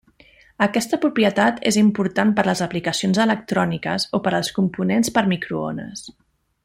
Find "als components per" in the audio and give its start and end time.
4.39-5.25